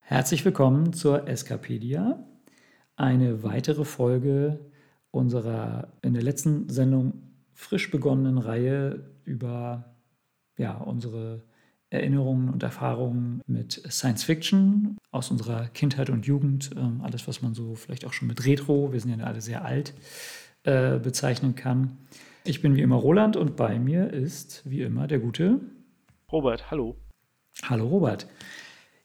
[0.00, 2.18] Herzlich willkommen zur Escapedia,
[2.96, 4.68] eine weitere Folge
[5.12, 9.94] unserer in der letzten Sendung frisch begonnenen Reihe über
[10.58, 11.44] ja, unsere
[11.96, 17.54] Erinnerungen und Erfahrungen mit Science Fiction aus unserer Kindheit und Jugend, ähm, alles, was man
[17.54, 19.94] so vielleicht auch schon mit Retro, wir sind ja alle sehr alt,
[20.64, 21.98] äh, bezeichnen kann.
[22.44, 25.60] Ich bin wie immer Roland und bei mir ist wie immer der gute
[26.30, 26.70] Robert.
[26.70, 26.96] Hallo.
[27.62, 28.28] Hallo Robert.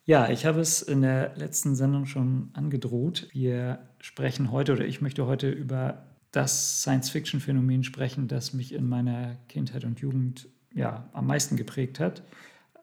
[0.06, 3.30] Ja, ich habe es in der letzten Sendung schon angedroht.
[3.32, 9.36] Wir sprechen heute oder ich möchte heute über das Science-Fiction-Phänomen sprechen, das mich in meiner
[9.48, 12.24] Kindheit und Jugend ja, am meisten geprägt hat.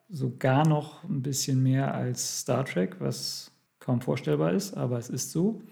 [0.09, 5.31] Sogar noch ein bisschen mehr als Star Trek, was kaum vorstellbar ist, aber es ist
[5.33, 5.63] so.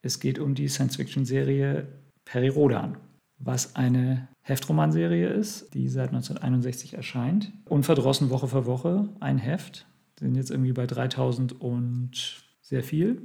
[0.00, 1.86] Es geht um die Science-Fiction-Serie
[2.24, 2.98] Peri Rodan,
[3.38, 7.52] was eine Heftromanserie ist, die seit 1961 erscheint.
[7.66, 9.86] Unverdrossen Woche für Woche ein Heft.
[10.18, 13.22] Sind jetzt irgendwie bei 3000 und sehr viel.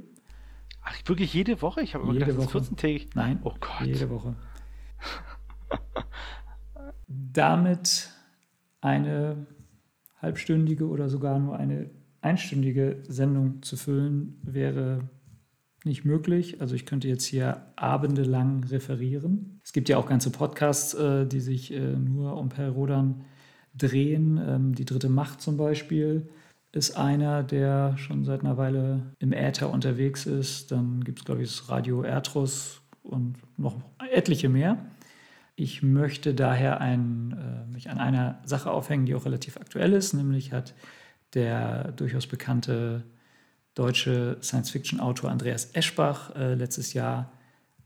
[0.82, 1.82] Ach, wirklich jede Woche?
[1.82, 2.58] Ich habe immer jede gedacht, Woche.
[2.58, 3.08] 14-tägig.
[3.14, 3.86] Nein, oh Gott.
[3.86, 4.36] jede Woche.
[7.08, 8.10] Damit
[8.80, 9.46] eine
[10.20, 15.08] halbstündige oder sogar nur eine einstündige Sendung zu füllen, wäre
[15.84, 16.60] nicht möglich.
[16.60, 19.60] Also ich könnte jetzt hier abendelang referieren.
[19.64, 23.24] Es gibt ja auch ganze Podcasts, äh, die sich äh, nur um Perrodan
[23.74, 24.40] drehen.
[24.44, 26.28] Ähm, die dritte Macht zum Beispiel
[26.72, 30.70] ist einer, der schon seit einer Weile im Äther unterwegs ist.
[30.72, 33.76] Dann gibt es, glaube ich, das Radio Ertrus und noch
[34.10, 34.78] etliche mehr.
[35.60, 40.12] Ich möchte daher ein, äh, mich an einer Sache aufhängen, die auch relativ aktuell ist,
[40.12, 40.72] nämlich hat
[41.34, 43.02] der durchaus bekannte
[43.74, 47.32] deutsche Science-Fiction-Autor Andreas Eschbach äh, letztes Jahr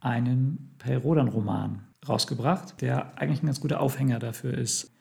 [0.00, 4.94] einen Perrodan-Roman rausgebracht, der eigentlich ein ganz guter Aufhänger dafür ist,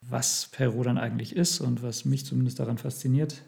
[0.00, 3.42] was Perrodan eigentlich ist und was mich zumindest daran fasziniert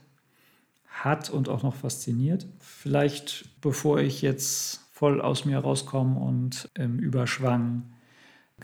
[0.87, 2.47] hat und auch noch fasziniert.
[2.61, 7.91] Vielleicht bevor ich jetzt voll aus mir rauskomme und im Überschwang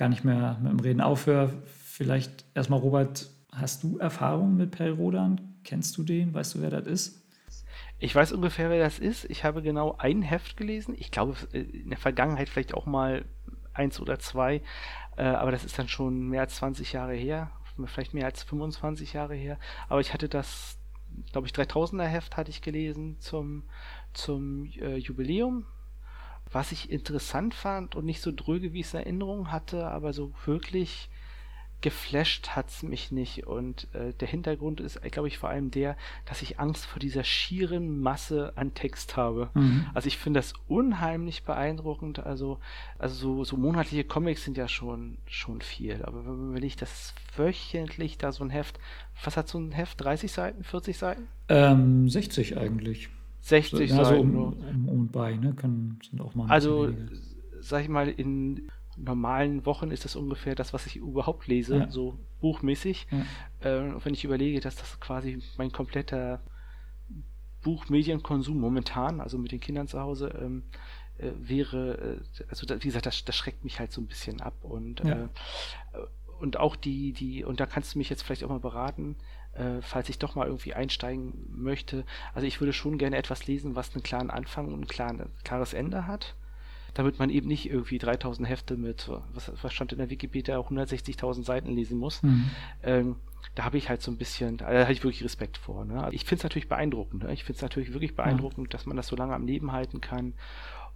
[0.00, 5.40] gar nicht mehr mit dem Reden aufhöre, vielleicht erstmal Robert, hast du Erfahrung mit Perrodan?
[5.62, 6.34] Kennst du den?
[6.34, 7.22] Weißt du, wer das ist?
[7.98, 9.24] Ich weiß ungefähr, wer das ist.
[9.26, 10.94] Ich habe genau ein Heft gelesen.
[10.98, 13.24] Ich glaube, in der Vergangenheit vielleicht auch mal
[13.74, 14.62] eins oder zwei.
[15.16, 17.50] Äh, aber das ist dann schon mehr als 20 Jahre her
[17.86, 19.58] vielleicht mehr als 25 Jahre her,
[19.88, 20.78] aber ich hatte das,
[21.32, 23.64] glaube ich, 3000er Heft hatte ich gelesen zum,
[24.12, 25.66] zum äh, Jubiläum.
[26.52, 30.12] Was ich interessant fand und nicht so dröge, wie ich es in Erinnerung hatte, aber
[30.12, 31.08] so wirklich
[31.80, 33.46] geflasht hat es mich nicht.
[33.46, 35.96] Und äh, der Hintergrund ist, glaube ich, vor allem der,
[36.26, 39.50] dass ich Angst vor dieser schieren Masse an Text habe.
[39.54, 39.86] Mhm.
[39.94, 42.20] Also ich finde das unheimlich beeindruckend.
[42.20, 42.58] Also,
[42.98, 46.02] also so, so monatliche Comics sind ja schon, schon viel.
[46.04, 48.78] Aber wenn ich das wöchentlich da so ein Heft,
[49.24, 50.00] was hat so ein Heft?
[50.02, 51.28] 30 Seiten, 40 Seiten?
[51.48, 53.08] Ähm, 60 eigentlich.
[53.40, 54.32] 60 ja, Seiten.
[54.32, 55.54] So um, um, und bei, ne?
[55.54, 56.92] Kann, sind auch mal also,
[57.60, 61.90] sag ich mal, in normalen Wochen ist das ungefähr das, was ich überhaupt lese, ja.
[61.90, 63.06] so buchmäßig.
[63.10, 63.70] Ja.
[63.70, 66.40] Äh, wenn ich überlege, dass das quasi mein kompletter
[67.62, 70.62] Buchmedienkonsum momentan, also mit den Kindern zu Hause, ähm,
[71.18, 74.40] äh, wäre, äh, also da, wie gesagt, das, das, schreckt mich halt so ein bisschen
[74.40, 75.24] ab und ja.
[75.24, 75.28] Äh,
[76.40, 79.16] und auch die, die, und da kannst du mich jetzt vielleicht auch mal beraten,
[79.52, 82.04] äh, falls ich doch mal irgendwie einsteigen möchte.
[82.34, 85.72] Also ich würde schon gerne etwas lesen, was einen klaren Anfang und ein klaren, klares
[85.72, 86.34] Ende hat
[86.94, 91.44] damit man eben nicht irgendwie 3000 Hefte mit, was, was stand in der Wikipedia, 160.000
[91.44, 92.22] Seiten lesen muss.
[92.22, 92.50] Mhm.
[92.82, 93.16] Ähm,
[93.54, 95.84] da habe ich halt so ein bisschen, da habe ich wirklich Respekt vor.
[95.84, 96.08] Ne?
[96.12, 97.24] Ich finde es natürlich beeindruckend.
[97.24, 97.32] Ne?
[97.32, 98.70] Ich finde es natürlich wirklich beeindruckend, ja.
[98.72, 100.34] dass man das so lange am Leben halten kann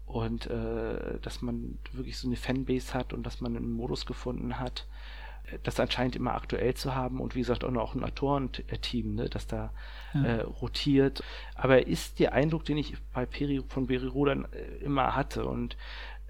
[0.06, 4.58] und äh, dass man wirklich so eine Fanbase hat und dass man einen Modus gefunden
[4.60, 4.86] hat,
[5.62, 9.46] das anscheinend immer aktuell zu haben und wie gesagt auch noch ein Autorenteam, ne, das
[9.46, 9.72] da
[10.12, 10.22] ja.
[10.24, 11.22] äh, rotiert.
[11.54, 15.76] Aber ist der Eindruck, den ich bei Peri, von Peri Rodan äh, immer hatte und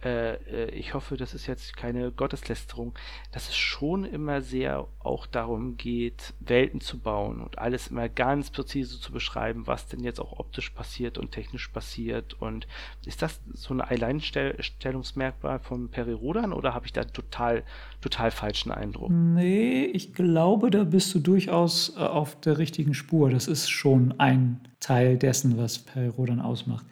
[0.04, 2.94] äh, äh, ich hoffe, das ist jetzt keine Gotteslästerung,
[3.32, 8.50] dass es schon immer sehr auch darum geht, Welten zu bauen und alles immer ganz
[8.50, 12.34] präzise zu beschreiben, was denn jetzt auch optisch passiert und technisch passiert.
[12.40, 12.66] Und
[13.06, 17.62] ist das so ein Alleinstellungsmerkmal von Peri Rodan oder habe ich da total,
[18.00, 19.10] total falschen Eindruck?
[19.10, 23.30] Nee, ich glaube, da bist du durchaus äh, auf der richtigen Spur.
[23.30, 26.84] Das ist schon ein Teil dessen, was Peri Rodan ausmacht.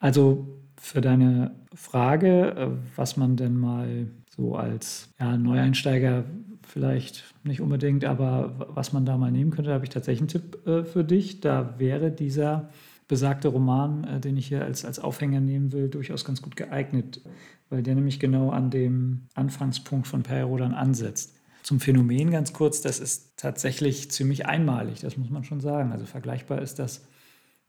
[0.00, 0.46] Also
[0.80, 6.24] für deine Frage, äh, was man denn mal so als ja, Neueinsteiger
[6.66, 10.66] vielleicht nicht unbedingt, aber was man da mal nehmen könnte, habe ich tatsächlich einen Tipp
[10.66, 11.40] äh, für dich.
[11.40, 12.68] Da wäre dieser
[13.08, 17.22] besagte Roman, äh, den ich hier als, als Aufhänger nehmen will, durchaus ganz gut geeignet,
[17.70, 21.34] weil der nämlich genau an dem Anfangspunkt von Perrodan ansetzt.
[21.62, 25.92] Zum Phänomen ganz kurz, das ist tatsächlich ziemlich einmalig, das muss man schon sagen.
[25.92, 27.06] Also vergleichbar ist das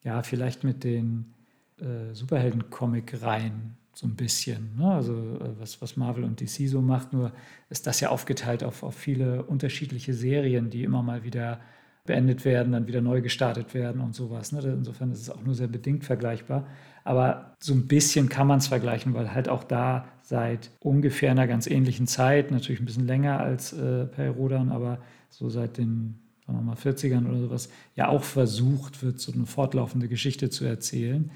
[0.03, 1.33] ja vielleicht mit den
[1.81, 4.77] äh, Superhelden-Comic-Reihen so ein bisschen.
[4.77, 4.91] Ne?
[4.91, 7.31] Also äh, was, was Marvel und DC so macht, nur
[7.69, 11.59] ist das ja aufgeteilt auf, auf viele unterschiedliche Serien, die immer mal wieder
[12.05, 14.51] beendet werden, dann wieder neu gestartet werden und sowas.
[14.51, 14.61] Ne?
[14.61, 16.65] Insofern ist es auch nur sehr bedingt vergleichbar.
[17.03, 21.47] Aber so ein bisschen kann man es vergleichen, weil halt auch da seit ungefähr einer
[21.47, 24.99] ganz ähnlichen Zeit, natürlich ein bisschen länger als äh, Per Rodan, aber
[25.29, 29.45] so seit den sagen wir mal 40ern oder sowas, ja auch versucht wird, so eine
[29.45, 31.29] fortlaufende Geschichte zu erzählen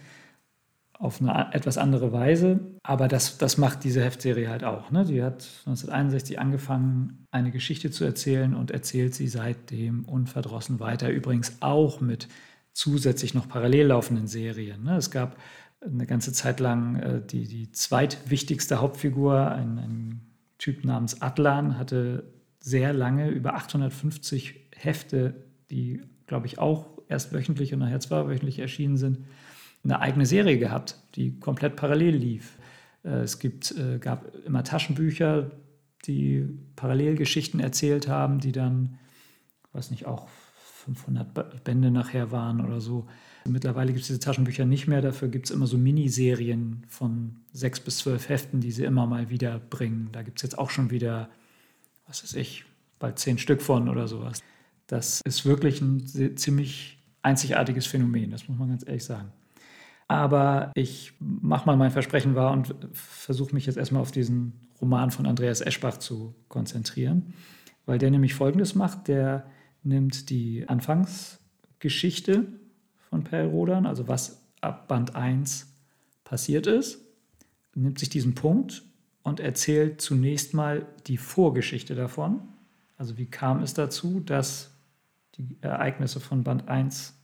[1.03, 2.61] auf eine etwas andere Weise.
[2.81, 4.89] Aber das, das macht diese Heftserie halt auch.
[4.89, 5.03] Ne?
[5.03, 11.09] Die hat 1961 angefangen, eine Geschichte zu erzählen und erzählt sie seitdem unverdrossen weiter.
[11.09, 12.29] Übrigens auch mit
[12.71, 14.83] zusätzlich noch parallel laufenden Serien.
[14.83, 14.95] Ne?
[14.95, 15.37] Es gab
[15.81, 20.21] eine ganze Zeit lang äh, die, die zweitwichtigste Hauptfigur, ein, ein
[20.57, 25.35] Typ namens Atlan, hatte sehr lange über 850 Hefte,
[25.69, 29.19] die, glaube ich, auch erst wöchentlich und nachher zweiwöchentlich erschienen sind
[29.83, 32.57] eine eigene Serie gehabt, die komplett parallel lief.
[33.03, 35.51] Äh, es gibt, äh, gab immer Taschenbücher,
[36.05, 38.97] die Parallelgeschichten erzählt haben, die dann,
[39.71, 40.27] weiß nicht, auch
[40.85, 43.07] 500 Bände nachher waren oder so.
[43.45, 47.79] Mittlerweile gibt es diese Taschenbücher nicht mehr, dafür gibt es immer so Miniserien von sechs
[47.79, 50.09] bis zwölf Heften, die sie immer mal wieder bringen.
[50.11, 51.29] Da gibt es jetzt auch schon wieder,
[52.07, 52.65] was weiß ich,
[52.99, 54.41] bald zehn Stück von oder sowas.
[54.87, 59.31] Das ist wirklich ein ziemlich einzigartiges Phänomen, das muss man ganz ehrlich sagen.
[60.13, 65.09] Aber ich mache mal mein Versprechen wahr und versuche mich jetzt erstmal auf diesen Roman
[65.09, 67.33] von Andreas Eschbach zu konzentrieren,
[67.87, 69.07] weil der nämlich Folgendes macht.
[69.07, 69.49] Der
[69.81, 72.45] nimmt die Anfangsgeschichte
[73.09, 75.73] von Per Rodan, also was ab Band 1
[76.23, 76.99] passiert ist,
[77.73, 78.83] nimmt sich diesen Punkt
[79.23, 82.39] und erzählt zunächst mal die Vorgeschichte davon.
[82.97, 84.75] Also wie kam es dazu, dass
[85.39, 87.15] die Ereignisse von Band 1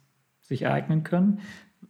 [0.42, 1.40] sich ereignen können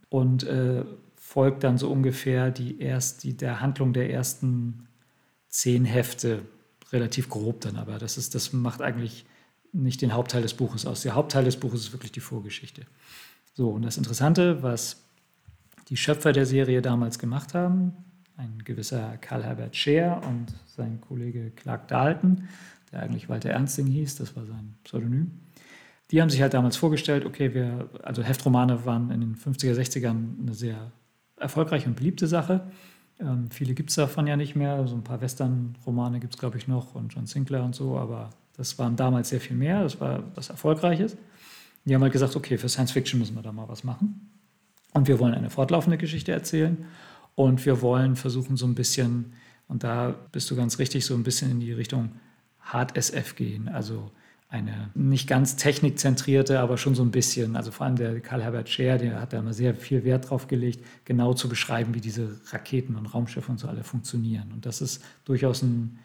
[0.10, 0.84] und äh,
[1.16, 4.88] folgt dann so ungefähr die erst, die, der Handlung der ersten
[5.48, 6.44] zehn Hefte,
[6.92, 9.26] relativ grob dann, aber das, ist, das macht eigentlich
[9.72, 11.02] nicht den Hauptteil des Buches aus.
[11.02, 12.86] Der Hauptteil des Buches ist wirklich die Vorgeschichte.
[13.54, 15.04] So, und das Interessante, was
[15.90, 17.94] die Schöpfer der Serie damals gemacht haben,
[18.38, 22.48] ein gewisser Karl Herbert Scheer und sein Kollege Clark Dalton,
[22.92, 25.32] der eigentlich Walter Ernsting hieß, das war sein Pseudonym,
[26.12, 30.40] die haben sich halt damals vorgestellt, okay, wir, also Heftromane waren in den 50er, 60ern
[30.42, 30.92] eine sehr
[31.38, 32.72] erfolgreiche und beliebte Sache.
[33.20, 34.88] Ähm, viele gibt es davon ja nicht mehr.
[34.88, 38.32] So ein paar Western-Romane gibt es, glaube ich, noch und John Sinclair und so, aber
[38.58, 39.84] das waren damals sehr viel mehr.
[39.84, 41.16] Das war was Erfolgreiches.
[41.86, 44.30] Die haben halt gesagt, okay, für Science Fiction müssen wir da mal was machen.
[44.94, 46.86] Und wir wollen eine fortlaufende Geschichte erzählen.
[47.36, 49.34] Und wir wollen versuchen, so ein bisschen,
[49.68, 52.12] und da bist du ganz richtig, so ein bisschen in die Richtung
[52.60, 53.70] Hard SF gehen.
[53.70, 54.12] Also
[54.50, 58.98] eine nicht ganz technikzentrierte, aber schon so ein bisschen, also vor allem der Karl-Herbert Scher,
[58.98, 62.96] der hat da immer sehr viel Wert drauf gelegt, genau zu beschreiben, wie diese Raketen
[62.96, 64.52] und Raumschiffe und so alle funktionieren.
[64.52, 66.00] Und das ist durchaus ein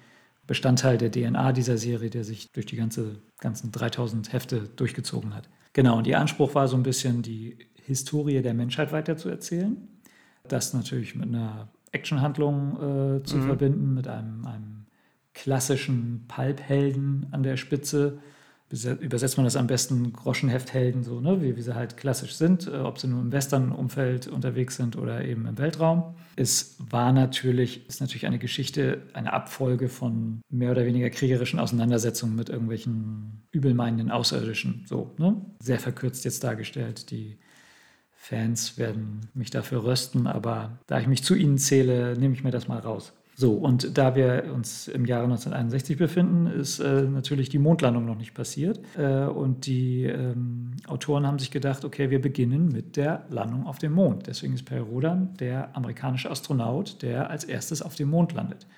[0.47, 5.49] Bestandteil der DNA dieser Serie, der sich durch die ganze, ganzen 3000 Hefte durchgezogen hat.
[5.73, 9.89] Genau, und ihr Anspruch war so ein bisschen, die Historie der Menschheit weiterzuerzählen.
[10.47, 13.47] Das natürlich mit einer Actionhandlung äh, zu mhm.
[13.47, 14.74] verbinden, mit einem, einem
[15.35, 18.19] klassischen Pulp-Helden an der Spitze,
[19.01, 22.79] übersetzt man das am besten Groschenhefthelden, so, ne, wie, wie sie halt klassisch sind, äh,
[22.79, 26.15] ob sie nur im Western-Umfeld unterwegs sind oder eben im Weltraum.
[26.35, 32.35] Es war natürlich, ist natürlich eine Geschichte, eine Abfolge von mehr oder weniger kriegerischen Auseinandersetzungen
[32.35, 35.37] mit irgendwelchen übelmeinenden Außerirdischen, so, ne?
[35.61, 37.11] Sehr verkürzt jetzt dargestellt.
[37.11, 37.39] Die
[38.13, 42.51] Fans werden mich dafür rösten, aber da ich mich zu ihnen zähle, nehme ich mir
[42.51, 43.13] das mal raus.
[43.37, 48.17] So, und da wir uns im Jahre 1961 befinden, ist äh, natürlich die Mondlandung noch
[48.17, 48.81] nicht passiert.
[48.97, 53.79] Äh, und die ähm, Autoren haben sich gedacht, okay, wir beginnen mit der Landung auf
[53.79, 54.29] dem Mond.
[54.29, 58.69] Deswegen ist Per Rodan der amerikanische Astronaut, der als erstes auf dem Mond landet.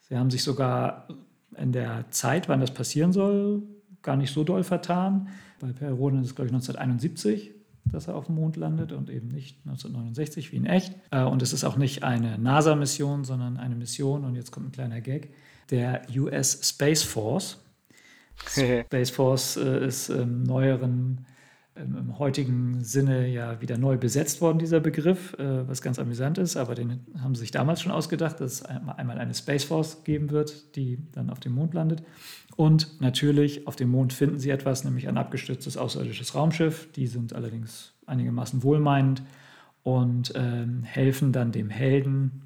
[0.00, 1.08] Sie haben sich sogar
[1.56, 3.62] in der Zeit, wann das passieren soll,
[4.02, 5.28] gar nicht so doll vertan.
[5.60, 7.55] Bei Per Rodan ist es, glaube ich, 1971
[7.92, 10.94] dass er auf dem Mond landet und eben nicht 1969 wie in echt.
[11.10, 14.72] Äh, und es ist auch nicht eine NASA-Mission, sondern eine Mission, und jetzt kommt ein
[14.72, 15.32] kleiner Gag,
[15.70, 17.58] der US Space Force.
[18.46, 21.26] Space Force äh, ist im neueren
[21.76, 26.56] im heutigen Sinne ja wieder neu besetzt worden, dieser Begriff, äh, was ganz amüsant ist,
[26.56, 30.30] aber den haben sie sich damals schon ausgedacht, dass es einmal eine Space Force geben
[30.30, 32.02] wird, die dann auf dem Mond landet.
[32.56, 36.90] Und natürlich auf dem Mond finden sie etwas, nämlich ein abgestürztes außerirdisches Raumschiff.
[36.92, 39.22] Die sind allerdings einigermaßen wohlmeinend
[39.82, 42.42] und äh, helfen dann dem Helden,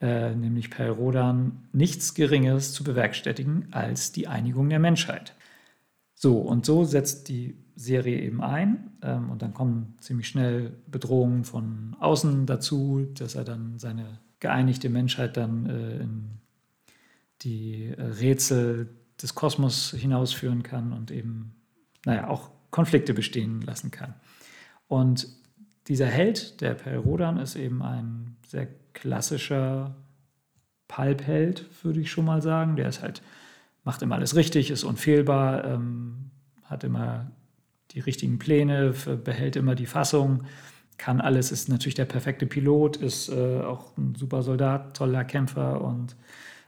[0.00, 5.34] äh, nämlich Per Rodan, nichts Geringeres zu bewerkstelligen als die Einigung der Menschheit.
[6.14, 8.90] So, und so setzt die Serie eben ein.
[9.02, 14.88] Ähm, und dann kommen ziemlich schnell Bedrohungen von außen dazu, dass er dann seine geeinigte
[14.88, 16.30] Menschheit dann äh, in
[17.42, 21.54] die äh, Rätsel des Kosmos hinausführen kann und eben,
[22.04, 24.14] naja, auch Konflikte bestehen lassen kann.
[24.86, 25.28] Und
[25.88, 29.94] dieser Held, der Per Rodan, ist eben ein sehr klassischer
[30.88, 32.76] Pulp-Held, würde ich schon mal sagen.
[32.76, 33.22] Der ist halt
[33.84, 36.30] macht immer alles richtig, ist unfehlbar, ähm,
[36.64, 37.30] hat immer
[37.92, 38.94] die richtigen Pläne,
[39.24, 40.44] behält immer die Fassung,
[41.00, 45.80] kann alles, ist natürlich der perfekte Pilot, ist äh, auch ein super Soldat, toller Kämpfer
[45.80, 46.14] und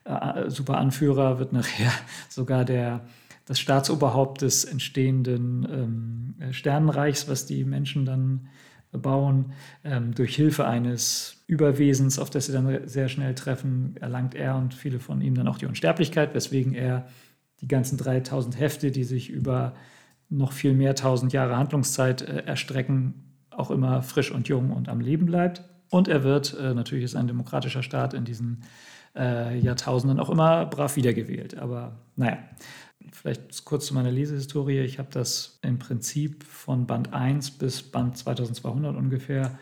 [0.04, 1.92] äh, super Anführer, wird nachher
[2.28, 3.04] sogar der,
[3.44, 8.48] das Staatsoberhaupt des entstehenden ähm, Sternenreichs, was die Menschen dann
[8.90, 9.52] bauen.
[9.84, 14.74] Ähm, durch Hilfe eines Überwesens, auf das sie dann sehr schnell treffen, erlangt er und
[14.74, 17.06] viele von ihm dann auch die Unsterblichkeit, weswegen er
[17.60, 19.74] die ganzen 3000 Hefte, die sich über
[20.32, 23.14] noch viel mehr tausend Jahre Handlungszeit äh, erstrecken,
[23.50, 25.62] auch immer frisch und jung und am Leben bleibt.
[25.90, 28.62] Und er wird, äh, natürlich ist ein demokratischer Staat in diesen
[29.14, 31.58] äh, Jahrtausenden auch immer brav wiedergewählt.
[31.58, 32.38] Aber naja,
[33.10, 34.80] Vielleicht kurz zu meiner Lesehistorie.
[34.80, 39.58] Ich habe das im Prinzip von Band 1 bis Band 2200 ungefähr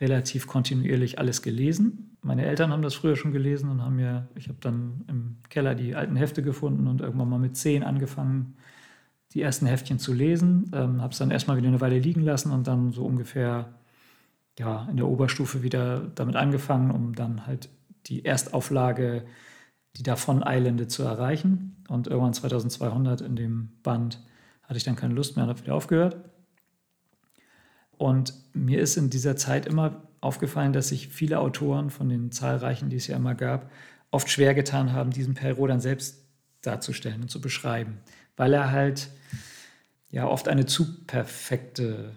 [0.00, 2.16] relativ kontinuierlich alles gelesen.
[2.22, 5.74] Meine Eltern haben das früher schon gelesen und haben mir, ich habe dann im Keller
[5.74, 8.54] die alten Hefte gefunden und irgendwann mal mit 10 angefangen,
[9.34, 10.70] die ersten Heftchen zu lesen.
[10.74, 13.74] Ähm, habe es dann erstmal wieder eine Weile liegen lassen und dann so ungefähr
[14.58, 17.68] ja, in der Oberstufe wieder damit angefangen, um dann halt
[18.06, 19.24] die Erstauflage
[19.96, 21.76] die davon Eilende zu erreichen.
[21.88, 24.22] Und irgendwann 2200 in dem Band
[24.62, 26.16] hatte ich dann keine Lust mehr und habe wieder aufgehört.
[27.98, 32.88] Und mir ist in dieser Zeit immer aufgefallen, dass sich viele Autoren von den zahlreichen,
[32.88, 33.70] die es ja immer gab,
[34.10, 36.24] oft schwer getan haben, diesen Perrault dann selbst
[36.62, 37.98] darzustellen und zu beschreiben,
[38.36, 39.10] weil er halt
[40.10, 42.12] ja oft eine zu perfekte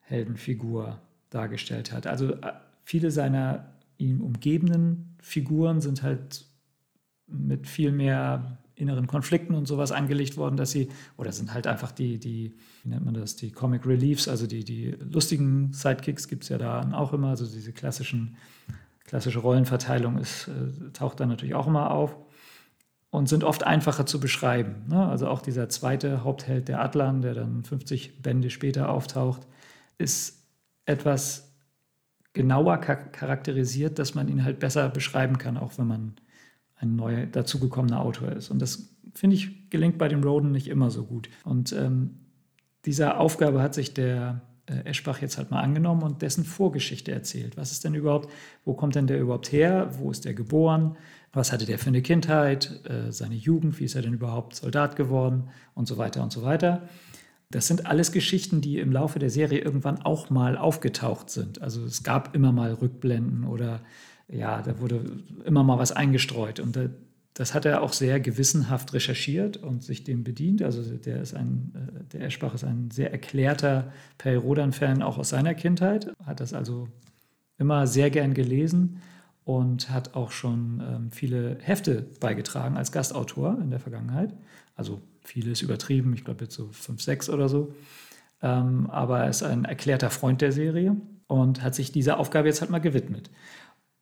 [0.00, 1.00] Heldenfigur
[1.30, 2.06] dargestellt hat.
[2.06, 2.52] Also äh,
[2.84, 6.46] viele seiner ihm umgebenden Figuren sind halt
[7.26, 11.92] mit viel mehr inneren Konflikten und sowas angelegt worden, dass sie, oder sind halt einfach
[11.92, 16.44] die, die, wie nennt man das, die Comic Reliefs, also die, die lustigen Sidekicks gibt
[16.44, 18.36] es ja da auch immer, also diese klassischen,
[19.04, 22.16] klassische Rollenverteilung ist, äh, taucht dann natürlich auch immer auf
[23.10, 24.84] und sind oft einfacher zu beschreiben.
[24.88, 25.06] Ne?
[25.08, 29.46] Also auch dieser zweite Hauptheld, der Atlan, der dann 50 Bände später auftaucht,
[29.98, 30.44] ist
[30.86, 31.52] etwas
[32.32, 36.14] genauer charakterisiert, dass man ihn halt besser beschreiben kann, auch wenn man
[36.76, 38.50] ein neu dazugekommener Autor ist.
[38.50, 41.28] Und das, finde ich, gelingt bei den Roden nicht immer so gut.
[41.44, 42.20] Und ähm,
[42.84, 47.56] dieser Aufgabe hat sich der äh, Eschbach jetzt halt mal angenommen und dessen Vorgeschichte erzählt.
[47.56, 48.30] Was ist denn überhaupt,
[48.64, 49.90] wo kommt denn der überhaupt her?
[49.98, 50.96] Wo ist der geboren?
[51.32, 52.80] Was hatte der für eine Kindheit?
[52.88, 53.78] Äh, seine Jugend?
[53.78, 55.48] Wie ist er denn überhaupt Soldat geworden?
[55.74, 56.88] Und so weiter und so weiter.
[57.50, 61.62] Das sind alles Geschichten, die im Laufe der Serie irgendwann auch mal aufgetaucht sind.
[61.62, 63.80] Also es gab immer mal Rückblenden oder
[64.28, 65.04] ja, da wurde
[65.44, 66.60] immer mal was eingestreut.
[66.60, 66.78] Und
[67.34, 70.62] das hat er auch sehr gewissenhaft recherchiert und sich dem bedient.
[70.62, 75.54] Also der ist ein, äh, der Eschbach ist ein sehr erklärter Perry-Rodan-Fan auch aus seiner
[75.54, 76.88] Kindheit, hat das also
[77.58, 79.00] immer sehr gern gelesen
[79.58, 84.34] und hat auch schon ähm, viele Hefte beigetragen als Gastautor in der Vergangenheit.
[84.76, 87.74] Also vieles übertrieben, ich glaube jetzt so fünf, sechs oder so.
[88.42, 92.60] Ähm, aber er ist ein erklärter Freund der Serie und hat sich dieser Aufgabe jetzt
[92.60, 93.30] halt mal gewidmet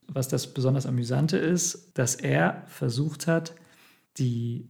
[0.08, 3.54] was das besonders Amüsante ist, dass er versucht hat,
[4.16, 4.68] die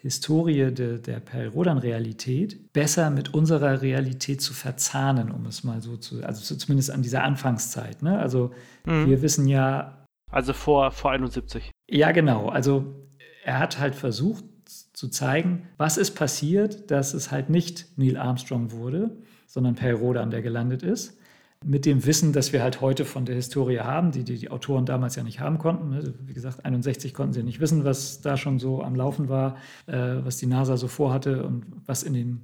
[0.00, 6.24] Historie de, der Perrodan-Realität besser mit unserer Realität zu verzahnen, um es mal so zu,
[6.24, 8.02] also zumindest an dieser Anfangszeit.
[8.02, 8.18] Ne?
[8.18, 8.50] Also
[8.84, 9.06] mhm.
[9.06, 9.98] wir wissen ja.
[10.32, 11.70] Also vor, vor 71.
[11.88, 12.48] Ja, genau.
[12.48, 12.96] Also
[13.44, 14.44] er hat halt versucht
[14.92, 20.42] zu zeigen, was ist passiert, dass es halt nicht Neil Armstrong wurde, sondern Perrodan, der
[20.42, 21.18] gelandet ist
[21.64, 24.86] mit dem Wissen, das wir halt heute von der Historie haben, die, die die Autoren
[24.86, 25.90] damals ja nicht haben konnten.
[25.90, 26.14] Ne?
[26.24, 30.16] Wie gesagt, 61 konnten sie nicht wissen, was da schon so am Laufen war, äh,
[30.22, 32.40] was die NASA so vorhatte und was in den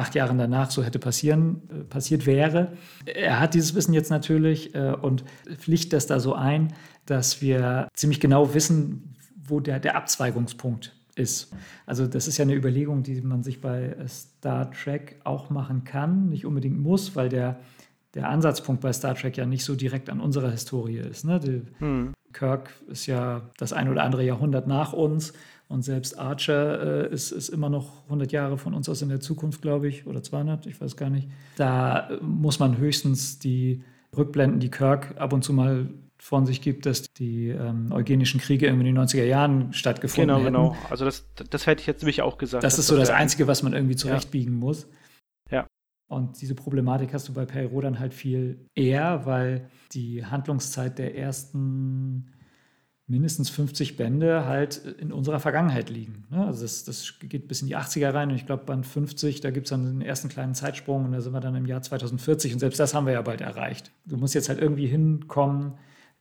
[0.00, 2.72] acht Jahren danach so hätte passieren, äh, passiert wäre.
[3.06, 5.24] Er hat dieses Wissen jetzt natürlich äh, und
[5.58, 6.72] pflicht das da so ein,
[7.06, 11.52] dass wir ziemlich genau wissen, wo der, der Abzweigungspunkt ist.
[11.86, 16.28] Also das ist ja eine Überlegung, die man sich bei Star Trek auch machen kann,
[16.28, 17.60] nicht unbedingt muss, weil der,
[18.14, 21.24] der Ansatzpunkt bei Star Trek ja nicht so direkt an unserer Historie ist.
[21.24, 21.40] Ne?
[21.40, 22.12] Die, hm.
[22.32, 25.32] Kirk ist ja das ein oder andere Jahrhundert nach uns
[25.70, 29.20] und selbst Archer äh, ist, ist immer noch 100 Jahre von uns aus in der
[29.20, 31.28] Zukunft, glaube ich, oder 200, ich weiß gar nicht.
[31.56, 33.84] Da muss man höchstens die
[34.16, 38.66] Rückblenden, die Kirk ab und zu mal von sich gibt, dass die ähm, eugenischen Kriege
[38.66, 40.52] in den 90er Jahren stattgefunden genau, hätten.
[40.52, 40.90] Genau, genau.
[40.90, 42.64] Also das, das hätte ich jetzt nämlich auch gesagt.
[42.64, 44.58] Das ist so das, das Einzige, was man irgendwie zurechtbiegen ja.
[44.58, 44.88] muss.
[45.52, 45.68] Ja.
[46.08, 51.16] Und diese Problematik hast du bei Perrault dann halt viel eher, weil die Handlungszeit der
[51.16, 52.32] ersten
[53.10, 56.24] mindestens 50 Bände halt in unserer Vergangenheit liegen.
[56.30, 56.46] Ne?
[56.46, 59.50] Also das, das geht bis in die 80er rein und ich glaube, Band 50, da
[59.50, 62.52] gibt es dann den ersten kleinen Zeitsprung und da sind wir dann im Jahr 2040
[62.52, 63.90] und selbst das haben wir ja bald erreicht.
[64.06, 65.74] Du musst jetzt halt irgendwie hinkommen,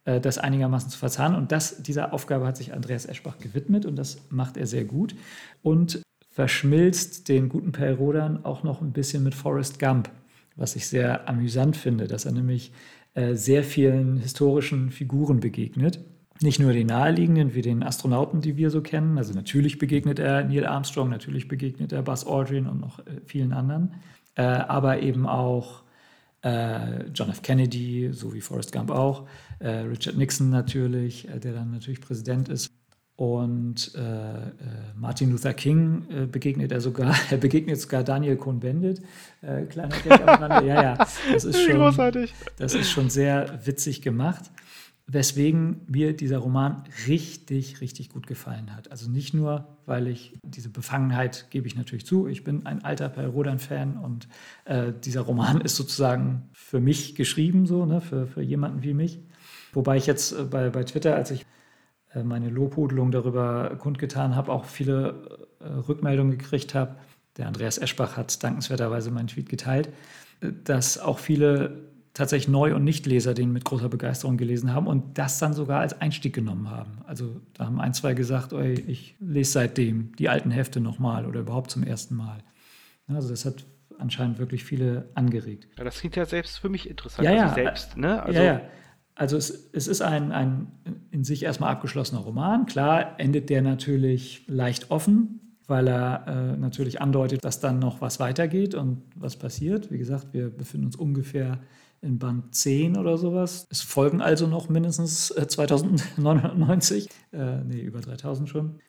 [0.05, 3.95] äh, das einigermaßen zu verzahnen und das, dieser Aufgabe hat sich Andreas Eschbach gewidmet und
[3.95, 5.15] das macht er sehr gut
[5.61, 10.09] und verschmilzt den guten Perrodern auch noch ein bisschen mit Forrest Gump,
[10.55, 12.71] was ich sehr amüsant finde, dass er nämlich
[13.13, 15.99] äh, sehr vielen historischen Figuren begegnet
[16.41, 19.17] nicht nur den naheliegenden wie den Astronauten, die wir so kennen.
[19.17, 23.53] Also natürlich begegnet er Neil Armstrong, natürlich begegnet er Buzz Aldrin und noch äh, vielen
[23.53, 23.95] anderen.
[24.35, 25.83] Äh, aber eben auch
[26.41, 27.41] äh, John F.
[27.41, 29.27] Kennedy, so wie Forrest Gump auch.
[29.59, 32.71] Äh, Richard Nixon natürlich, äh, der dann natürlich Präsident ist.
[33.17, 39.01] Und äh, Martin Luther King begegnet er sogar, er begegnet sogar Daniel Cohn-Bendit.
[39.67, 40.69] kleiner Gag am Rande.
[40.69, 40.93] Ja, ja,
[41.33, 44.49] das ist schon, das ist schon sehr witzig gemacht
[45.11, 48.91] weswegen mir dieser Roman richtig, richtig gut gefallen hat.
[48.91, 52.27] Also nicht nur, weil ich diese Befangenheit gebe ich natürlich zu.
[52.27, 54.27] Ich bin ein alter Per Rodan-Fan und
[54.65, 59.19] äh, dieser Roman ist sozusagen für mich geschrieben, so, ne, für, für jemanden wie mich.
[59.73, 61.47] Wobei ich jetzt äh, bei, bei Twitter, als ich
[62.13, 66.97] äh, meine Lobhudelung darüber kundgetan habe, auch viele äh, Rückmeldungen gekriegt habe.
[67.37, 69.89] Der Andreas Eschbach hat dankenswerterweise meinen Tweet geteilt,
[70.41, 71.88] dass auch viele
[72.19, 76.01] tatsächlich Neu- und Nichtleser den mit großer Begeisterung gelesen haben und das dann sogar als
[76.01, 76.97] Einstieg genommen haben.
[77.07, 81.71] Also da haben ein, zwei gesagt, ich lese seitdem die alten Hefte nochmal oder überhaupt
[81.71, 82.39] zum ersten Mal.
[83.07, 83.65] Also das hat
[83.97, 85.69] anscheinend wirklich viele angeregt.
[85.77, 87.25] Ja, das klingt ja selbst für mich interessant.
[87.25, 87.53] Ja, ja.
[87.53, 88.21] selbst, ne?
[88.21, 88.61] Also, ja, ja.
[89.15, 90.67] Also es, es ist ein, ein
[91.11, 92.65] in sich erstmal abgeschlossener Roman.
[92.65, 98.19] Klar endet der natürlich leicht offen, weil er äh, natürlich andeutet, dass dann noch was
[98.19, 99.89] weitergeht und was passiert.
[99.89, 101.59] Wie gesagt, wir befinden uns ungefähr
[102.01, 103.67] in Band 10 oder sowas.
[103.69, 108.79] Es folgen also noch mindestens äh, 2990, äh, nee, über 3000 schon.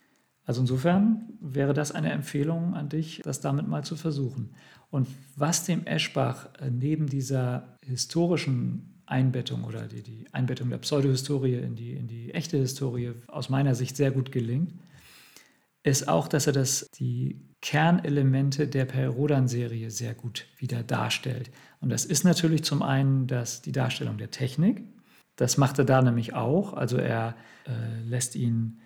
[0.45, 4.55] Also insofern wäre das eine Empfehlung an dich, das damit mal zu versuchen.
[4.91, 11.55] Und was dem Eschbach äh, neben dieser historischen Einbettung oder die, die Einbettung der Pseudohistorie
[11.55, 14.73] in die, in die echte Historie aus meiner Sicht sehr gut gelingt,
[15.83, 21.51] ist auch, dass er das, die Kernelemente der Perrodan-Serie sehr gut wieder darstellt.
[21.81, 24.83] Und das ist natürlich zum einen das, die Darstellung der Technik.
[25.37, 26.75] Das macht er da nämlich auch.
[26.75, 27.35] Also er
[27.67, 28.81] äh, lässt ihn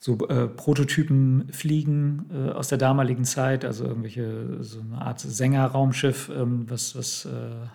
[0.00, 6.30] so äh, Prototypen fliegen äh, aus der damaligen Zeit, also irgendwelche, so eine Art Sängerraumschiff,
[6.34, 7.30] ähm, was, was äh,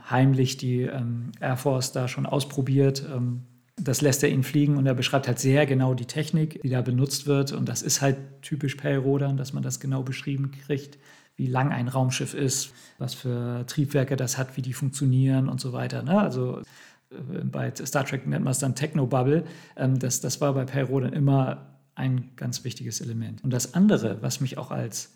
[0.09, 3.03] heimlich die ähm, Air Force da schon ausprobiert.
[3.13, 3.43] Ähm,
[3.75, 6.81] das lässt er ihn fliegen und er beschreibt halt sehr genau die Technik, die da
[6.81, 7.51] benutzt wird.
[7.51, 10.97] Und das ist halt typisch Perrodern, dass man das genau beschrieben kriegt,
[11.35, 15.73] wie lang ein Raumschiff ist, was für Triebwerke das hat, wie die funktionieren und so
[15.73, 16.03] weiter.
[16.03, 16.19] Ne?
[16.19, 16.61] Also
[17.09, 19.43] äh, bei Star Trek nennt man es dann Technobubble.
[19.75, 23.43] Ähm, das, das war bei Perrodern immer ein ganz wichtiges Element.
[23.43, 25.15] Und das andere, was mich auch als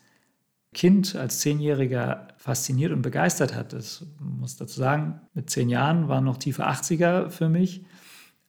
[0.74, 6.26] Kind, als Zehnjähriger fasziniert und begeistert hat, das muss dazu sagen, mit zehn Jahren waren
[6.26, 7.84] noch tiefe 80er für mich.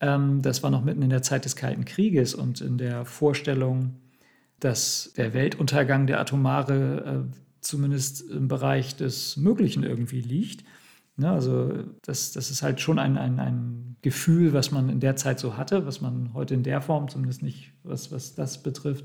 [0.00, 3.96] Ähm, das war noch mitten in der Zeit des Kalten Krieges und in der Vorstellung,
[4.60, 10.64] dass der Weltuntergang der Atomare äh, zumindest im Bereich des Möglichen irgendwie liegt.
[11.16, 15.16] Ne, also das, das ist halt schon ein, ein, ein Gefühl, was man in der
[15.16, 19.04] Zeit so hatte, was man heute in der Form, zumindest nicht, was, was das betrifft,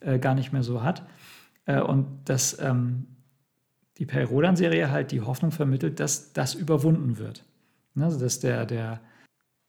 [0.00, 1.06] äh, gar nicht mehr so hat.
[1.64, 3.06] Äh, und dass ähm,
[3.96, 7.44] die Perrodan-Serie halt die Hoffnung vermittelt, dass das überwunden wird.
[7.94, 9.00] Ne, also dass der, der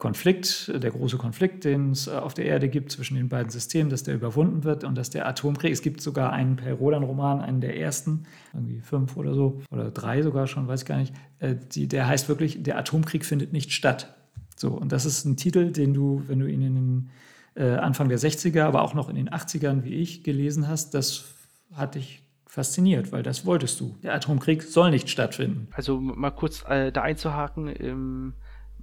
[0.05, 3.89] Konflikt, der große Konflikt, den es äh, auf der Erde gibt zwischen den beiden Systemen,
[3.89, 7.59] dass der überwunden wird und dass der Atomkrieg, es gibt sogar einen Per Rodan-Roman, einen
[7.59, 11.55] der ersten, irgendwie fünf oder so, oder drei sogar schon, weiß ich gar nicht, äh,
[11.71, 14.15] die, der heißt wirklich, der Atomkrieg findet nicht statt.
[14.55, 17.09] So, und das ist ein Titel, den du, wenn du ihn in den
[17.55, 21.25] äh, Anfang der 60er, aber auch noch in den 80ern, wie ich, gelesen hast, das
[21.73, 23.97] hat dich fasziniert, weil das wolltest du.
[24.03, 25.67] Der Atomkrieg soll nicht stattfinden.
[25.71, 28.33] Also mal kurz äh, da einzuhaken, im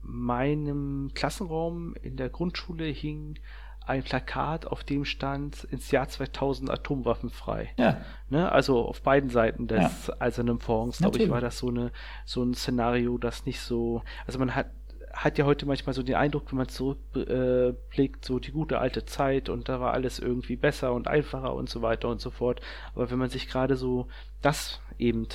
[0.03, 3.39] meinem Klassenraum in der Grundschule hing
[3.87, 7.71] ein Plakat, auf dem stand ins Jahr 2000 atomwaffenfrei.
[7.77, 8.01] Ja.
[8.29, 8.51] Ne?
[8.51, 10.15] Also auf beiden Seiten des ja.
[10.21, 11.91] Eisernen Fonds, glaube ich, war das so, eine,
[12.25, 14.03] so ein Szenario, das nicht so.
[14.27, 14.67] Also man hat
[15.13, 19.51] hat ja heute manchmal so den Eindruck, wenn man zurückblickt, so die gute alte Zeit
[19.51, 22.63] und da war alles irgendwie besser und einfacher und so weiter und so fort.
[22.95, 24.09] Aber wenn man sich gerade so
[24.41, 25.29] das eben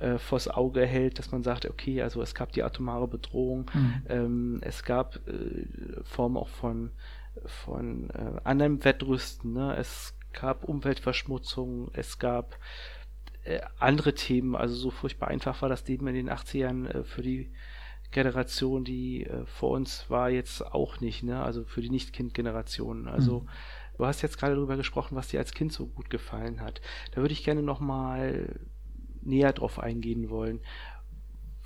[0.00, 4.02] äh, vors Auge hält, dass man sagt, okay, also es gab die atomare Bedrohung, mhm.
[4.08, 6.90] ähm, es gab äh, Formen auch von,
[7.44, 9.76] von äh, anderem Wettrüsten, ne?
[9.76, 12.58] es gab Umweltverschmutzung, es gab
[13.44, 17.22] äh, andere Themen, also so furchtbar einfach war das Leben in den 80ern äh, für
[17.22, 17.50] die
[18.10, 21.42] Generation, die äh, vor uns war, jetzt auch nicht, ne?
[21.42, 23.06] Also für die Nicht-Kind-Generation.
[23.06, 23.48] Also mhm.
[23.98, 26.80] du hast jetzt gerade darüber gesprochen, was dir als Kind so gut gefallen hat.
[27.12, 28.58] Da würde ich gerne nochmal
[29.28, 30.60] näher drauf eingehen wollen.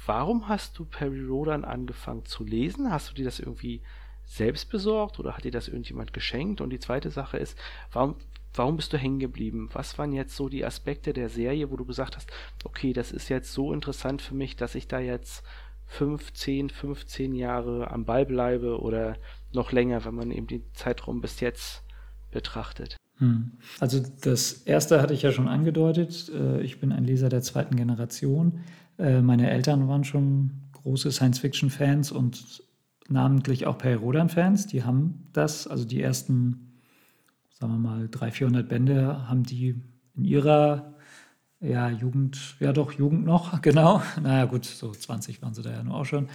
[0.04, 2.90] Warum hast du Perry Rodan angefangen zu lesen?
[2.90, 3.82] Hast du dir das irgendwie
[4.24, 6.60] selbst besorgt oder hat dir das irgendjemand geschenkt?
[6.60, 7.56] Und die zweite Sache ist,
[7.92, 8.16] warum,
[8.54, 9.68] warum bist du hängen geblieben?
[9.72, 12.30] Was waren jetzt so die Aspekte der Serie, wo du gesagt hast,
[12.64, 15.44] okay, das ist jetzt so interessant für mich, dass ich da jetzt
[15.86, 19.16] 15, 15 Jahre am Ball bleibe oder
[19.52, 21.84] noch länger, wenn man eben den Zeitraum bis jetzt
[22.30, 22.96] betrachtet?
[23.22, 23.52] Hm.
[23.78, 26.28] Also das erste hatte ich ja schon angedeutet.
[26.34, 28.58] Äh, ich bin ein Leser der zweiten Generation.
[28.98, 32.64] Äh, meine Eltern waren schon große Science-Fiction-Fans und
[33.08, 34.66] namentlich auch Perry Rodan-Fans.
[34.66, 36.72] Die haben das, also die ersten,
[37.52, 39.80] sagen wir mal, 300, 400 Bände haben die
[40.16, 40.96] in ihrer
[41.60, 44.02] ja, Jugend, ja doch, Jugend noch, genau.
[44.20, 46.26] Naja, gut, so 20 waren sie da ja nur auch schon.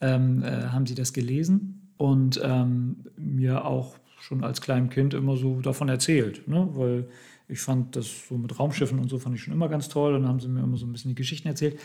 [0.00, 5.36] Ähm, äh, haben sie das gelesen und ähm, mir auch schon als kleinem Kind immer
[5.36, 6.68] so davon erzählt, ne?
[6.72, 7.08] weil
[7.48, 10.22] ich fand das so mit Raumschiffen und so fand ich schon immer ganz toll und
[10.22, 11.78] dann haben sie mir immer so ein bisschen die Geschichten erzählt.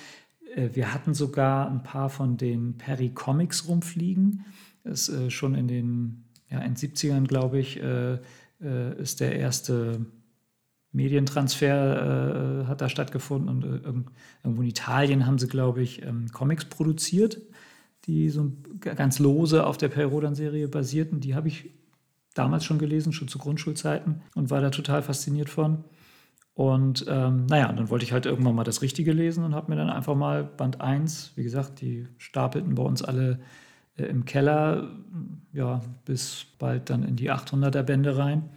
[0.55, 4.45] Äh, wir hatten sogar ein paar von den Perry Comics rumfliegen.
[4.83, 8.19] Das ist äh, schon in den, ja, in 70ern, glaube ich, äh,
[8.97, 10.05] ist der erste
[10.93, 17.41] Medientransfer hat da stattgefunden und irgendwo in Italien haben sie, glaube ich, ähm, Comics produziert,
[18.05, 21.19] die so ganz lose auf der Perrodan-Serie basierten.
[21.19, 21.71] Die habe ich
[22.33, 25.83] damals schon gelesen, schon zu Grundschulzeiten und war da total fasziniert von.
[26.55, 29.77] Und ähm, naja, dann wollte ich halt irgendwann mal das Richtige lesen und habe mir
[29.77, 33.39] dann einfach mal Band 1, wie gesagt, die stapelten bei uns alle
[33.97, 34.91] äh, im Keller,
[35.51, 38.49] ja, bis bald dann in die 800er Bände rein.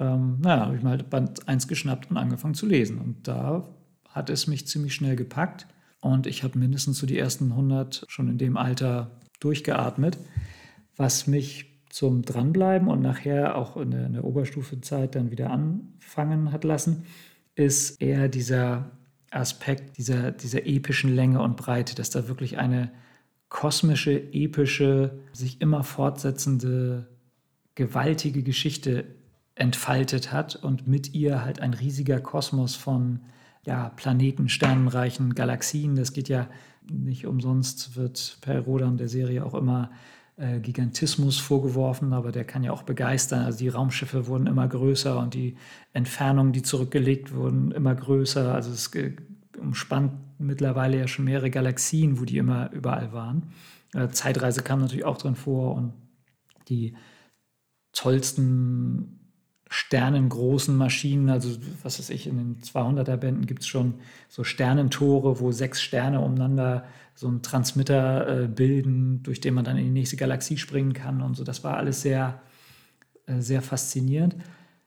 [0.00, 2.98] Ähm, naja, habe ich mal Band 1 geschnappt und angefangen zu lesen.
[2.98, 3.68] Und da
[4.08, 5.68] hat es mich ziemlich schnell gepackt.
[6.00, 10.18] Und ich habe mindestens so die ersten 100 schon in dem Alter durchgeatmet,
[10.96, 16.52] was mich zum Dranbleiben und nachher auch in der, in der Oberstufezeit dann wieder anfangen
[16.52, 17.04] hat lassen,
[17.54, 18.92] ist eher dieser
[19.30, 22.90] Aspekt dieser, dieser epischen Länge und Breite, dass da wirklich eine
[23.48, 27.08] kosmische, epische, sich immer fortsetzende,
[27.74, 29.04] gewaltige Geschichte
[29.54, 33.20] entfaltet hat und mit ihr halt ein riesiger Kosmos von
[33.64, 35.96] ja, Planeten, Sternenreichen, Galaxien.
[35.96, 36.48] Das geht ja
[36.90, 39.90] nicht umsonst, wird Per Rodan der Serie auch immer
[40.40, 43.44] äh, Gigantismus vorgeworfen, aber der kann ja auch begeistern.
[43.44, 45.56] Also die Raumschiffe wurden immer größer und die
[45.92, 48.54] Entfernungen, die zurückgelegt wurden, immer größer.
[48.54, 48.90] Also es
[49.58, 53.52] umspannt mittlerweile ja schon mehrere Galaxien, wo die immer überall waren.
[53.94, 55.92] Äh, Zeitreise kam natürlich auch drin vor und
[56.68, 56.96] die
[57.92, 59.19] tollsten
[59.72, 63.94] sternengroßen Maschinen, also was weiß ich, in den 200er Bänden gibt es schon
[64.28, 69.76] so Sternentore, wo sechs Sterne umeinander so einen Transmitter äh, bilden, durch den man dann
[69.76, 71.44] in die nächste Galaxie springen kann und so.
[71.44, 72.42] Das war alles sehr,
[73.26, 74.34] äh, sehr faszinierend.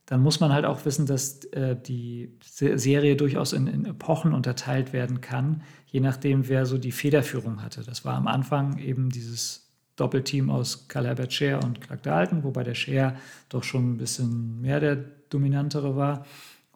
[0.06, 4.92] Dann muss man halt auch wissen, dass äh, die Serie durchaus in, in, Epochen unterteilt
[4.92, 7.84] werden kann, je nachdem, wer so die Federführung hatte.
[7.84, 9.63] Das war am Anfang eben dieses
[9.96, 13.16] Doppelteam aus Karl Herbert Scher und Clark Dalton, wobei der Scher
[13.50, 14.98] doch schon ein bisschen mehr der
[15.30, 16.26] dominantere war.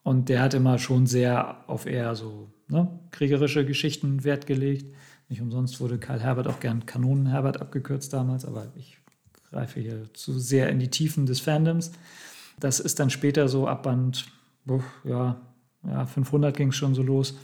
[0.03, 4.93] Und der hat immer schon sehr auf eher so ne, kriegerische Geschichten Wert gelegt.
[5.29, 8.99] Nicht umsonst wurde Karl Herbert auch gern Kanonen-Herbert abgekürzt damals, aber ich
[9.49, 11.91] greife hier zu sehr in die Tiefen des Fandoms.
[12.59, 14.25] Das ist dann später so ab Band,
[15.03, 15.37] ja,
[15.83, 17.37] ja 500 ging es schon so los,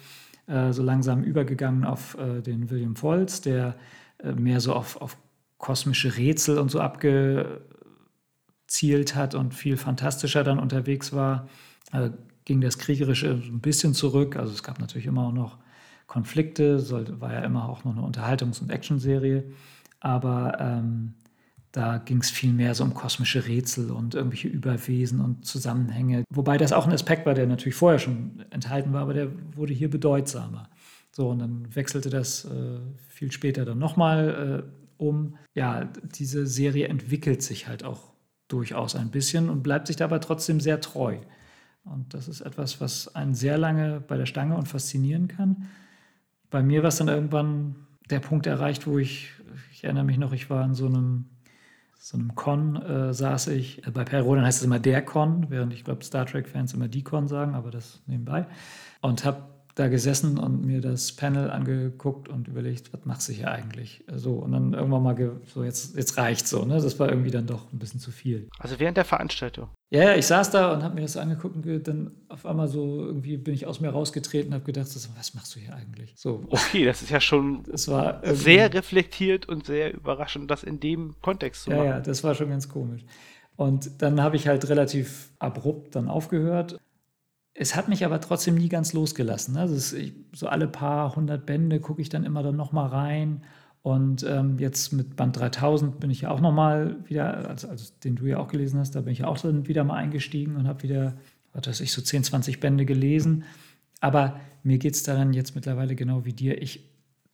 [0.48, 3.76] äh, so langsam übergegangen auf äh, den William Foltz, der
[4.20, 5.18] äh, mehr so auf, auf
[5.64, 7.66] kosmische Rätsel und so abgezielt
[9.16, 11.48] hat und viel fantastischer dann unterwegs war,
[11.94, 12.10] äh,
[12.44, 14.36] ging das Kriegerische ein bisschen zurück.
[14.36, 15.60] Also es gab natürlich immer auch noch
[16.06, 19.46] Konflikte, sollte, war ja immer auch noch eine Unterhaltungs- und Actionserie,
[20.02, 21.14] aber ähm,
[21.72, 26.26] da ging es viel mehr so um kosmische Rätsel und irgendwelche Überwesen und Zusammenhänge.
[26.30, 29.72] Wobei das auch ein Aspekt war, der natürlich vorher schon enthalten war, aber der wurde
[29.74, 30.70] hier bedeutsamer.
[31.14, 35.36] So, und dann wechselte das äh, viel später dann nochmal äh, um.
[35.54, 38.14] Ja, diese Serie entwickelt sich halt auch
[38.48, 41.18] durchaus ein bisschen und bleibt sich dabei trotzdem sehr treu.
[41.86, 45.68] Und das ist etwas, was einen sehr lange bei der Stange und faszinieren kann.
[46.50, 47.76] Bei mir war es dann irgendwann
[48.10, 49.32] der Punkt erreicht, wo ich,
[49.72, 51.26] ich erinnere mich noch, ich war in so einem,
[51.98, 55.50] so einem Con, äh, saß ich, äh, bei Per Rodan heißt es immer der Con,
[55.50, 58.46] während ich glaube Star Trek-Fans immer die Con sagen, aber das nebenbei.
[59.02, 63.52] Und habe da gesessen und mir das Panel angeguckt und überlegt, was machst du hier
[63.52, 64.04] eigentlich?
[64.14, 66.80] So, und dann irgendwann mal so, jetzt, jetzt reicht so, ne?
[66.80, 68.50] Das war irgendwie dann doch ein bisschen zu viel.
[68.60, 69.70] Also während der Veranstaltung?
[69.90, 73.04] Ja, ja ich saß da und habe mir das angeguckt und dann auf einmal so
[73.04, 76.14] irgendwie bin ich aus mir rausgetreten und habe gedacht, was machst du hier eigentlich?
[76.16, 76.44] So.
[76.50, 81.16] Okay, das ist ja schon das war sehr reflektiert und sehr überraschend, das in dem
[81.22, 81.86] Kontext zu machen.
[81.86, 83.04] Ja, ja, das war schon ganz komisch.
[83.56, 86.80] Und dann habe ich halt relativ abrupt dann aufgehört
[87.56, 89.54] es hat mich aber trotzdem nie ganz losgelassen.
[89.54, 89.62] Ne?
[89.62, 93.44] Also es, ich, so alle paar hundert Bände gucke ich dann immer dann nochmal rein.
[93.84, 98.16] Und ähm, jetzt mit Band 3000 bin ich ja auch nochmal wieder, also, also, den
[98.16, 100.68] du ja auch gelesen hast, da bin ich ja auch dann wieder mal eingestiegen und
[100.68, 101.16] habe wieder,
[101.52, 103.44] was weiß ich, so 10, 20 Bände gelesen.
[104.00, 106.62] Aber mir geht es daran jetzt mittlerweile genau wie dir.
[106.62, 106.90] Ich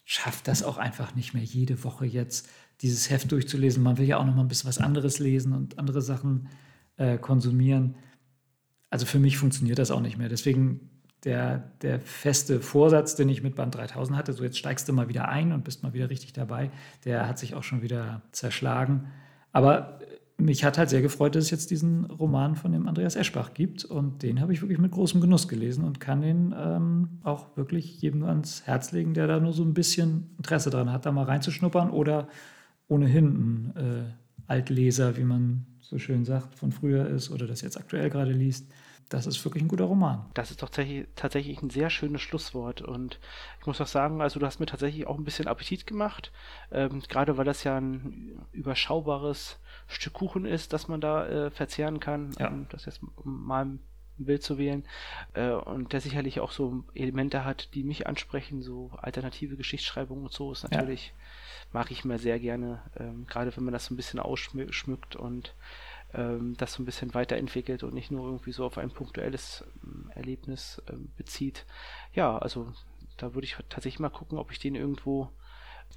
[0.06, 2.50] schaffe das auch einfach nicht mehr, jede Woche jetzt
[2.82, 3.84] dieses Heft durchzulesen.
[3.84, 6.48] Man will ja auch noch mal ein bisschen was anderes lesen und andere Sachen
[6.98, 7.96] äh, konsumieren
[8.90, 10.30] also für mich funktioniert das auch nicht mehr.
[10.30, 10.90] Deswegen
[11.24, 15.10] der, der feste Vorsatz, den ich mit Band 3000 hatte, so jetzt steigst du mal
[15.10, 16.72] wieder ein und bist mal wieder richtig dabei,
[17.06, 19.08] der hat sich auch schon wieder zerschlagen.
[19.52, 20.00] Aber
[20.38, 23.84] mich hat halt sehr gefreut, dass es jetzt diesen Roman von dem Andreas Eschbach gibt
[23.84, 28.02] und den habe ich wirklich mit großem Genuss gelesen und kann den ähm, auch wirklich
[28.02, 31.26] jedem ans Herz legen, der da nur so ein bisschen Interesse dran hat, da mal
[31.26, 32.30] reinzuschnuppern oder
[32.88, 34.14] ohnehin ein äh,
[34.50, 38.66] Altleser, wie man so schön sagt, von früher ist oder das jetzt aktuell gerade liest.
[39.10, 40.30] Das ist wirklich ein guter Roman.
[40.36, 42.84] Das ist doch tatsächlich ein sehr schönes Schlusswort.
[42.84, 43.20] Und
[43.60, 46.32] ich muss auch sagen, also du hast mir tatsächlich auch ein bisschen Appetit gemacht.
[46.72, 49.58] Ähm, gerade weil das ja ein überschaubares
[49.88, 52.36] Stück Kuchen ist, das man da äh, verzehren kann.
[52.38, 52.50] Ja.
[52.50, 53.80] Um das jetzt mal ein
[54.20, 54.84] Bild zu wählen.
[55.34, 60.34] Äh, und der sicherlich auch so Elemente hat, die mich ansprechen, so alternative Geschichtsschreibung und
[60.34, 61.08] so ist natürlich.
[61.08, 61.14] Ja
[61.72, 65.56] mag ich mir sehr gerne, ähm, gerade wenn man das so ein bisschen ausschmückt und
[66.14, 70.12] ähm, das so ein bisschen weiterentwickelt und nicht nur irgendwie so auf ein punktuelles ähm,
[70.16, 71.66] Erlebnis ähm, bezieht.
[72.14, 72.72] Ja, also
[73.18, 75.30] da würde ich tatsächlich mal gucken, ob ich den irgendwo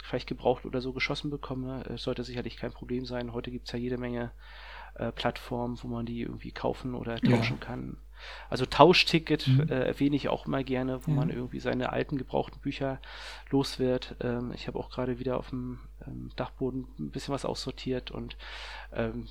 [0.03, 1.85] vielleicht gebraucht oder so geschossen bekomme.
[1.87, 3.33] Äh, sollte sicherlich kein Problem sein.
[3.33, 4.33] Heute gibt es ja jede Menge
[4.95, 7.67] äh, Plattformen, wo man die irgendwie kaufen oder tauschen ja.
[7.67, 7.97] kann.
[8.51, 9.69] Also Tauschticket mhm.
[9.69, 11.17] äh, erwähne ich auch immer gerne, wo ja.
[11.17, 13.01] man irgendwie seine alten gebrauchten Bücher
[13.51, 14.17] los wird.
[14.21, 18.37] Ähm, ich habe auch gerade wieder auf dem ähm, Dachboden ein bisschen was aussortiert und
[18.93, 19.29] ähm,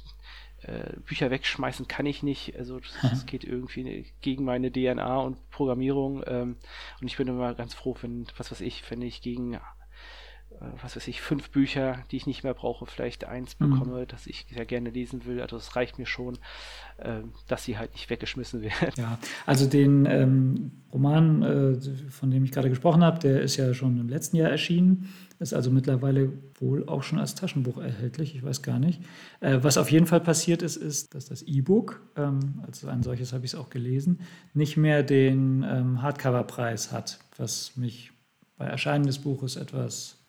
[0.63, 2.55] äh, Bücher wegschmeißen kann ich nicht.
[2.57, 6.23] Also das, das, geht irgendwie gegen meine DNA und Programmierung.
[6.27, 6.57] Ähm,
[6.99, 9.59] und ich bin immer ganz froh, wenn, was weiß ich, wenn ich gegen
[10.81, 13.71] was weiß ich, fünf Bücher, die ich nicht mehr brauche, vielleicht eins mhm.
[13.71, 14.07] bekomme, mhm.
[14.07, 15.41] das ich sehr gerne lesen will.
[15.41, 16.37] Also es reicht mir schon,
[16.97, 18.93] äh, dass sie halt nicht weggeschmissen werden.
[18.97, 23.73] Ja, also den ähm, Roman, äh, von dem ich gerade gesprochen habe, der ist ja
[23.73, 25.09] schon im letzten Jahr erschienen,
[25.39, 29.01] ist also mittlerweile wohl auch schon als Taschenbuch erhältlich, ich weiß gar nicht.
[29.39, 33.33] Äh, was auf jeden Fall passiert ist, ist, dass das E-Book, ähm, als ein solches
[33.33, 34.19] habe ich es auch gelesen,
[34.53, 38.11] nicht mehr den ähm, Hardcover-Preis hat, was mich
[38.57, 40.20] bei Erscheinen des Buches etwas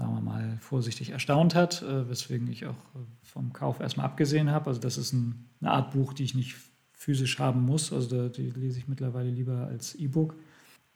[0.00, 4.50] sagen wir mal, vorsichtig erstaunt hat, äh, weswegen ich auch äh, vom Kauf erstmal abgesehen
[4.50, 4.68] habe.
[4.68, 6.56] Also das ist ein, eine Art Buch, die ich nicht
[6.92, 7.92] physisch haben muss.
[7.92, 10.36] Also da, die lese ich mittlerweile lieber als E-Book.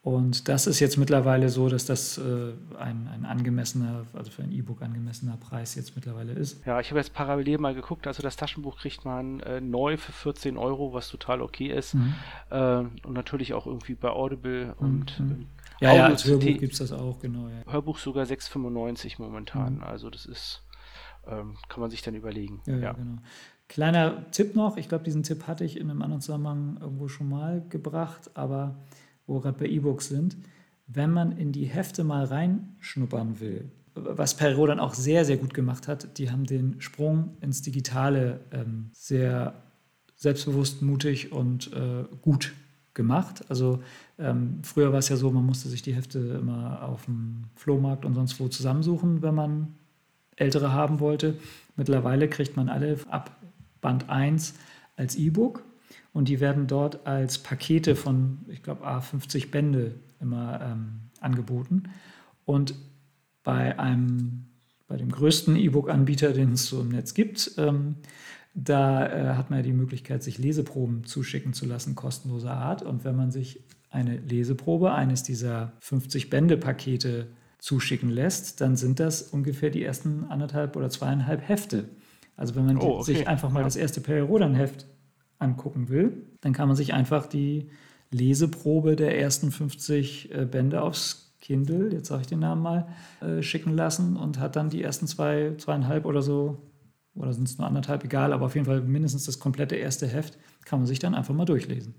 [0.01, 4.51] Und das ist jetzt mittlerweile so, dass das äh, ein, ein angemessener, also für ein
[4.51, 6.65] E-Book angemessener Preis jetzt mittlerweile ist.
[6.65, 10.11] Ja, ich habe jetzt parallel mal geguckt, also das Taschenbuch kriegt man äh, neu für
[10.11, 11.93] 14 Euro, was total okay ist.
[11.93, 12.15] Mhm.
[12.49, 15.45] Äh, und natürlich auch irgendwie bei Audible und mhm.
[15.81, 17.47] Ja, ja als Hörbuch gibt es das auch, genau.
[17.49, 17.71] Ja.
[17.71, 19.75] Hörbuch sogar 6,95 momentan.
[19.75, 19.83] Mhm.
[19.83, 20.63] Also das ist,
[21.27, 22.61] ähm, kann man sich dann überlegen.
[22.65, 22.93] Ja, ja.
[22.93, 23.17] genau.
[23.67, 27.27] Kleiner Tipp noch, ich glaube, diesen Tipp hatte ich in einem anderen Zusammenhang irgendwo schon
[27.27, 28.75] mal gebracht, aber
[29.25, 30.37] wo wir gerade bei E-Books sind,
[30.87, 35.53] wenn man in die Hefte mal reinschnuppern will, was Perrault dann auch sehr, sehr gut
[35.53, 39.55] gemacht hat, die haben den Sprung ins Digitale ähm, sehr
[40.15, 42.53] selbstbewusst, mutig und äh, gut
[42.95, 43.43] gemacht.
[43.49, 43.83] Also
[44.17, 48.05] ähm, früher war es ja so, man musste sich die Hefte immer auf dem Flohmarkt
[48.05, 49.75] und sonst wo zusammensuchen, wenn man
[50.35, 51.37] ältere haben wollte.
[51.75, 53.31] Mittlerweile kriegt man alle ab
[53.81, 54.55] Band 1
[54.95, 55.63] als E-Book
[56.13, 61.83] und die werden dort als Pakete von, ich glaube, A50 Bände immer ähm, angeboten.
[62.45, 62.75] Und
[63.43, 64.45] bei einem,
[64.87, 67.95] bei dem größten E-Book-Anbieter, den es so im Netz gibt, ähm,
[68.55, 72.81] da äh, hat man ja die Möglichkeit, sich Leseproben zuschicken zu lassen, kostenloser Art.
[72.81, 77.27] Und wenn man sich eine Leseprobe eines dieser 50-Bände-Pakete
[77.59, 81.89] zuschicken lässt, dann sind das ungefähr die ersten anderthalb oder zweieinhalb Hefte.
[82.37, 83.15] Also wenn man oh, okay.
[83.15, 83.65] sich einfach mal ja.
[83.65, 84.85] das erste Perry-Rodan-Heft
[85.37, 87.69] angucken will, dann kann man sich einfach die
[88.09, 92.87] Leseprobe der ersten 50 äh, Bände aufs Kindle, jetzt sage ich den Namen mal,
[93.21, 96.57] äh, schicken lassen und hat dann die ersten zwei, zweieinhalb oder so,
[97.15, 100.37] oder sind es nur anderthalb, egal, aber auf jeden Fall mindestens das komplette erste Heft
[100.65, 101.95] kann man sich dann einfach mal durchlesen.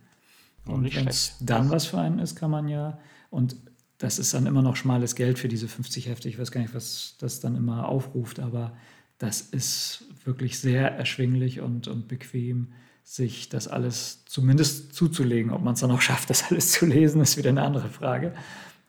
[0.68, 2.98] Oh, und wenn es dann was für einen ist, kann man ja,
[3.30, 3.56] und
[3.98, 6.28] das ist dann immer noch schmales Geld für diese 50 Hefte.
[6.28, 8.76] Ich weiß gar nicht, was das dann immer aufruft, aber
[9.18, 15.52] das ist wirklich sehr erschwinglich und, und bequem, sich das alles zumindest zuzulegen.
[15.52, 18.34] Ob man es dann auch schafft, das alles zu lesen, ist wieder eine andere Frage.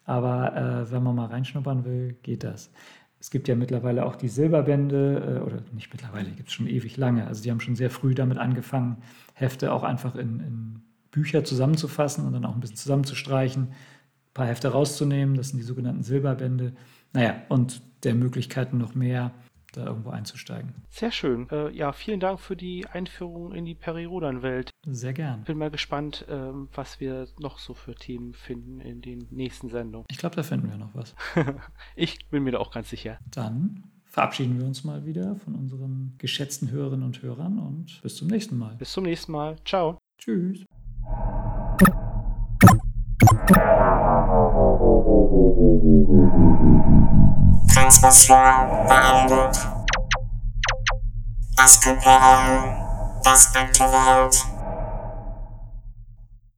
[0.05, 2.71] Aber äh, wenn man mal reinschnuppern will, geht das.
[3.19, 6.97] Es gibt ja mittlerweile auch die Silberbände, äh, oder nicht mittlerweile, gibt es schon ewig
[6.97, 7.27] lange.
[7.27, 8.97] Also die haben schon sehr früh damit angefangen,
[9.33, 14.47] Hefte auch einfach in, in Bücher zusammenzufassen und dann auch ein bisschen zusammenzustreichen, ein paar
[14.47, 15.35] Hefte rauszunehmen.
[15.35, 16.73] Das sind die sogenannten Silberbände.
[17.13, 19.31] Naja, und der Möglichkeiten noch mehr
[19.77, 20.73] da irgendwo einzusteigen.
[20.89, 21.47] Sehr schön.
[21.49, 24.71] Äh, ja, vielen Dank für die Einführung in die Periodan-Welt.
[24.85, 25.43] Sehr gern.
[25.43, 30.05] Bin mal gespannt, ähm, was wir noch so für Themen finden in den nächsten Sendungen.
[30.09, 31.15] Ich glaube, da finden wir noch was.
[31.95, 33.19] ich bin mir da auch ganz sicher.
[33.31, 38.27] Dann verabschieden wir uns mal wieder von unseren geschätzten Hörerinnen und Hörern und bis zum
[38.27, 38.75] nächsten Mal.
[38.75, 39.57] Bis zum nächsten Mal.
[39.63, 39.97] Ciao.
[40.17, 40.65] Tschüss.
[47.77, 49.55] Transmission beendet.
[51.83, 54.56] Gibt eine das Internet.